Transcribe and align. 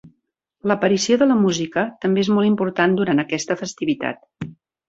L'aparició 0.71 1.17
de 1.23 1.27
la 1.33 1.37
música 1.43 1.83
també 2.05 2.25
és 2.27 2.31
molt 2.39 2.49
important 2.53 2.99
durant 3.03 3.25
aquesta 3.27 3.59
festivitat. 3.65 4.53